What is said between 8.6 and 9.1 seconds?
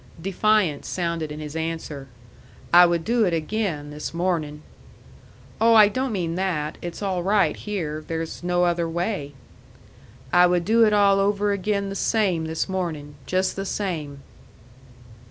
other